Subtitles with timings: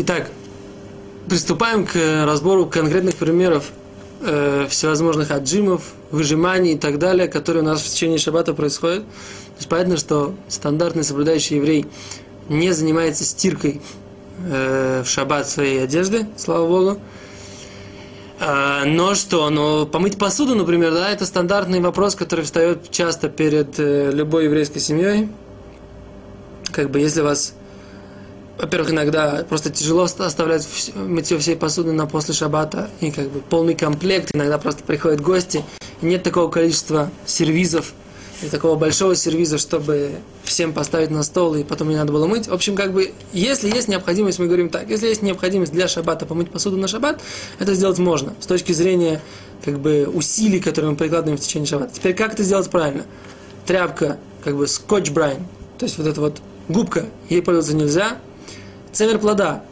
[0.00, 0.30] Итак,
[1.28, 3.64] приступаем к разбору конкретных примеров
[4.20, 5.82] э, всевозможных отжимов,
[6.12, 9.02] выжиманий и так далее, которые у нас в течение шаббата происходят.
[9.02, 11.84] То есть понятно, что стандартный соблюдающий еврей
[12.48, 13.80] не занимается стиркой
[14.48, 17.00] э, в шаббат своей одежды, слава Богу.
[18.38, 23.80] А, но что, ну, помыть посуду, например, да, это стандартный вопрос, который встает часто перед
[23.80, 25.28] э, любой еврейской семьей.
[26.70, 27.54] Как бы, если вас,
[28.58, 33.74] во-первых, иногда просто тяжело оставлять мытье всей посуды на после шаббата, и как бы полный
[33.74, 35.64] комплект, иногда просто приходят гости,
[36.02, 37.92] и нет такого количества сервизов,
[38.42, 40.12] и такого большого сервиза, чтобы
[40.44, 42.46] всем поставить на стол и потом не надо было мыть.
[42.46, 46.26] В общем, как бы, если есть необходимость, мы говорим так, если есть необходимость для шаббата
[46.26, 47.20] помыть посуду на шаббат,
[47.58, 49.20] это сделать можно с точки зрения
[49.64, 51.94] как бы усилий, которые мы прикладываем в течение шаббата.
[51.94, 53.04] Теперь как это сделать правильно?
[53.66, 55.44] Тряпка, как бы скотч брайн,
[55.78, 58.18] то есть вот эта вот губка, ей пользоваться нельзя.
[58.98, 59.62] Цемер плода,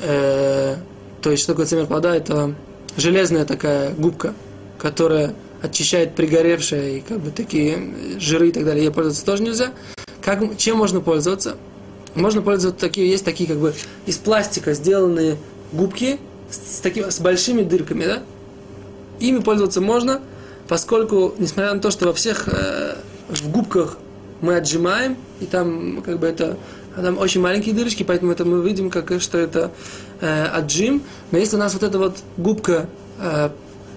[0.00, 0.74] э,
[1.22, 2.12] то есть что такое цемер плода?
[2.12, 2.56] Это
[2.96, 4.34] железная такая губка,
[4.80, 9.70] которая очищает пригоревшие и как бы такие жиры и так далее, ей пользоваться тоже нельзя.
[10.20, 11.56] Как, чем можно пользоваться?
[12.16, 13.74] Можно пользоваться такие, есть такие как бы
[14.06, 15.36] из пластика сделанные
[15.70, 16.18] губки
[16.50, 18.22] с, с, такими, с большими дырками, да?
[19.20, 20.20] Ими пользоваться можно,
[20.66, 22.96] поскольку, несмотря на то, что во всех э,
[23.28, 23.98] в губках
[24.44, 26.56] мы отжимаем, и там как бы это
[26.94, 29.72] там очень маленькие дырочки, поэтому это мы видим, как, что это
[30.20, 31.02] э, отжим.
[31.32, 32.86] Но если у нас вот эта вот губка
[33.18, 33.50] э,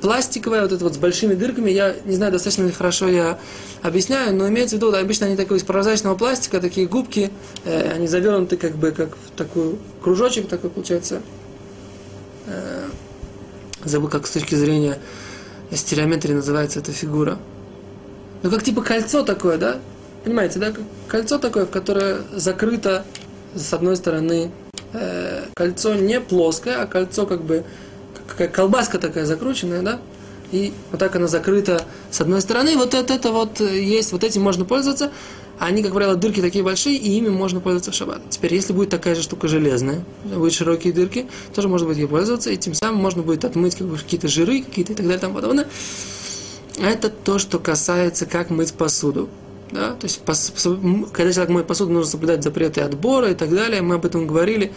[0.00, 3.38] пластиковая, вот это вот с большими дырками, я не знаю, достаточно ли хорошо я
[3.82, 7.30] объясняю, но имеется в виду, да, обычно они такой из прозрачного пластика, такие губки,
[7.64, 11.20] э, они завернуты как бы как в такой кружочек такой получается.
[12.46, 12.86] Э,
[13.84, 14.98] забыл, как с точки зрения
[15.72, 17.38] стереометрии называется эта фигура.
[18.42, 19.78] Ну, как типа кольцо такое, да?
[20.24, 20.72] Понимаете, да?
[21.06, 23.04] Кольцо такое, которое закрыто
[23.54, 24.50] с одной стороны
[24.92, 27.64] э, кольцо не плоское, а кольцо как бы
[28.26, 30.00] какая колбаска такая закрученная, да?
[30.50, 32.76] И вот так она закрыта с одной стороны.
[32.76, 35.10] Вот это, это вот есть, вот этим можно пользоваться.
[35.58, 38.22] Они, как правило, дырки такие большие, и ими можно пользоваться в шаббат.
[38.30, 42.50] Теперь, если будет такая же штука железная, будут широкие дырки, тоже можно будет ей пользоваться,
[42.50, 45.20] и тем самым можно будет отмыть как бы, какие-то жиры, какие-то и так далее и
[45.20, 45.66] тому подобное.
[46.80, 49.28] Это то, что касается, как мыть посуду.
[49.72, 49.92] Да?
[49.92, 50.22] То есть,
[51.12, 53.82] когда человек моет посуду, нужно соблюдать запреты отбора и так далее.
[53.82, 54.72] Мы об этом говорили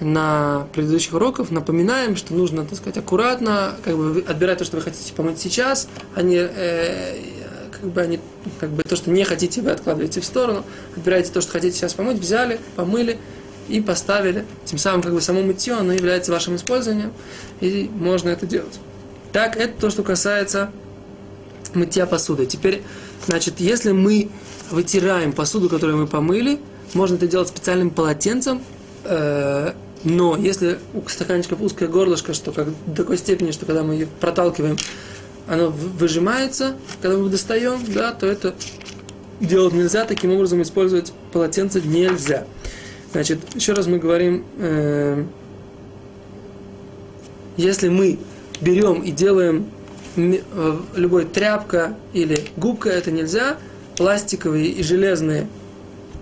[0.00, 4.82] на предыдущих уроках, напоминаем, что нужно, так сказать, аккуратно, как бы отбирать то, что вы
[4.82, 7.18] хотите помыть сейчас, а не, э,
[7.70, 8.20] как бы, они,
[8.58, 10.64] как бы то, что не хотите, вы откладываете в сторону,
[10.96, 13.18] отбираете то, что хотите сейчас помыть, взяли, помыли
[13.68, 14.44] и поставили.
[14.64, 17.12] Тем самым, как бы, само мытье, оно является вашим использованием,
[17.60, 18.80] и можно это делать.
[19.32, 20.70] Так, это то, что касается
[21.74, 22.46] мытья посуды.
[22.46, 22.82] Теперь,
[23.26, 24.28] значит, если мы
[24.70, 26.58] вытираем посуду, которую мы помыли,
[26.94, 28.62] можно это делать специальным полотенцем,
[29.04, 29.72] э,
[30.04, 34.08] но если у стаканчиков узкое горлышко, что как до такой степени, что когда мы ее
[34.20, 34.76] проталкиваем,
[35.46, 38.54] оно выжимается, когда мы достаем, да, то это
[39.40, 42.46] делать нельзя, таким образом использовать полотенце нельзя.
[43.12, 45.24] Значит, еще раз мы говорим, э,
[47.56, 48.18] если мы
[48.60, 49.66] берем и делаем
[50.16, 53.56] любой тряпка или губка, это нельзя,
[53.96, 55.46] пластиковые и железные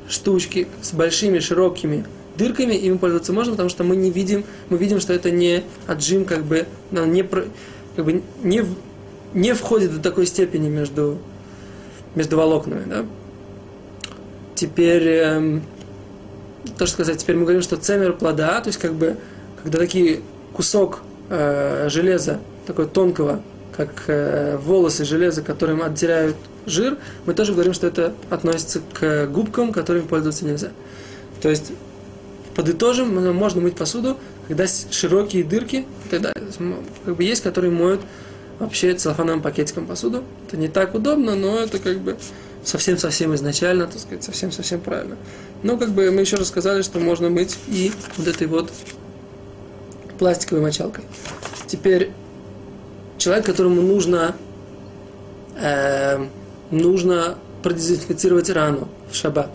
[0.09, 2.05] штучки с большими широкими
[2.37, 6.25] дырками, ими пользоваться можно, потому что мы не видим, мы видим, что это не отжим,
[6.25, 8.65] как бы, не, как бы не,
[9.35, 11.19] не входит до такой степени между,
[12.15, 12.85] между волокнами.
[12.87, 13.07] Да?
[14.55, 15.63] Теперь, эм,
[16.79, 19.17] то, что сказать, теперь мы говорим, что цемер плода, то есть как бы,
[19.63, 20.21] когда такие
[20.53, 23.43] кусок э, железа, такой тонкого,
[23.87, 26.37] как э, волосы железа, которым отделяют
[26.67, 30.71] жир, мы тоже говорим, что это относится к губкам, которыми пользоваться нельзя.
[31.41, 31.73] То есть
[32.55, 34.19] подытожим, можно мыть посуду,
[34.49, 36.33] когда широкие дырки, тогда
[37.05, 38.03] как бы есть, которые моют
[38.59, 40.25] вообще целлофановым пакетиком посуду.
[40.47, 42.19] Это не так удобно, но это как бы
[42.63, 45.17] совсем-совсем изначально, так сказать, совсем-совсем правильно.
[45.63, 48.71] Но как бы мы еще рассказали, что можно мыть и вот этой вот
[50.19, 51.05] пластиковой мочалкой.
[51.67, 52.11] Теперь
[53.21, 54.35] человек, которому нужно,
[55.57, 56.27] э,
[56.71, 59.51] нужно продезинфицировать рану в шаббат.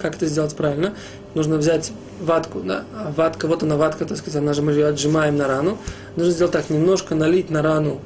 [0.00, 0.94] Как это сделать правильно?
[1.34, 2.84] Нужно взять ватку, да,
[3.16, 5.78] ватка, вот она ватка, так сказать, она же мы ее отжимаем на рану.
[6.16, 8.00] Нужно сделать так, немножко налить на рану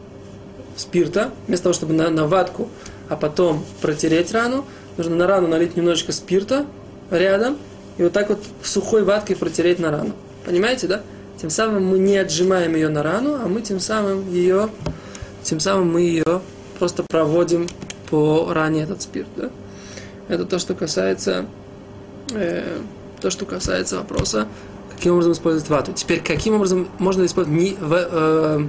[0.77, 2.69] спирта, вместо того, чтобы на, на ватку,
[3.09, 4.65] а потом протереть рану,
[4.97, 6.67] нужно на рану налить немножечко спирта
[7.11, 7.59] рядом,
[7.99, 10.13] и вот так вот сухой ваткой протереть на рану.
[10.47, 11.03] Понимаете, да?
[11.41, 14.71] Тем самым мы не отжимаем ее на рану, а мы тем самым ее,
[15.43, 16.41] тем самым мы ее
[16.79, 17.69] просто проводим
[18.11, 19.51] по ране этот спирт, да?
[20.29, 21.47] Это то, что касается
[22.35, 22.81] э,
[23.21, 24.49] то, что касается вопроса,
[24.91, 25.93] каким образом использовать вату.
[25.93, 28.69] Теперь, каким образом можно использовать, не, в, э,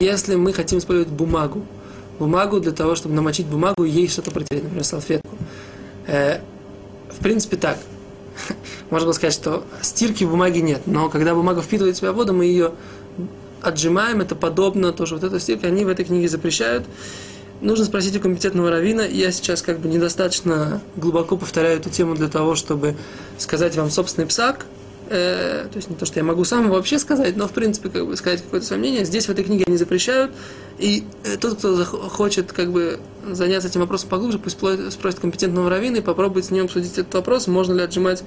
[0.00, 1.64] если мы хотим использовать бумагу,
[2.18, 5.36] бумагу для того, чтобы намочить бумагу и ей что-то протереть, например, салфетку.
[6.06, 6.40] Э,
[7.10, 7.78] в принципе, так.
[8.90, 12.46] Можно сказать, что стирки в бумаге нет, но когда бумага впитывает в себя воду, мы
[12.46, 12.72] ее
[13.62, 16.84] отжимаем, это подобно, тоже вот эта стирка, они в этой книге запрещают.
[17.60, 19.04] Нужно спросить у компетентного равина.
[19.04, 22.96] Я сейчас как бы недостаточно глубоко повторяю эту тему для того, чтобы
[23.36, 24.66] сказать вам собственный псак.
[25.10, 28.06] Э, то есть не то, что я могу сам вообще сказать, но в принципе как
[28.06, 29.04] бы сказать какое-то свое мнение.
[29.04, 30.32] Здесь в этой книге они запрещают.
[30.78, 34.58] И э, тот, кто хочет как бы заняться этим вопросом поглубже, пусть
[34.92, 38.22] спросит компетентного равина и попробует с ним обсудить этот вопрос, можно ли отжимать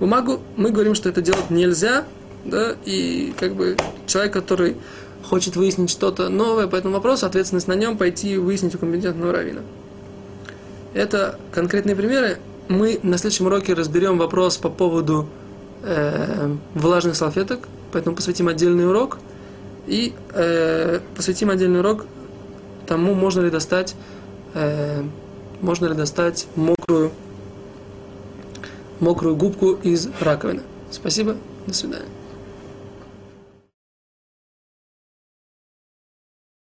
[0.00, 0.40] бумагу.
[0.56, 2.04] Мы говорим, что это делать нельзя,
[2.44, 4.76] да, и как бы человек, который
[5.22, 9.62] хочет выяснить что-то новое по этому вопросу, ответственность на нем пойти выяснить у компетентного равина.
[10.94, 12.38] Это конкретные примеры.
[12.68, 15.28] Мы на следующем уроке разберем вопрос по поводу
[15.82, 19.18] э, влажных салфеток, поэтому посвятим отдельный урок
[19.86, 22.06] и э, посвятим отдельный урок
[22.86, 23.94] тому, можно ли достать,
[24.54, 25.02] э,
[25.60, 27.10] можно ли достать мокрую,
[29.00, 30.62] мокрую губку из раковины.
[30.90, 31.36] Спасибо,
[31.66, 32.21] до свидания.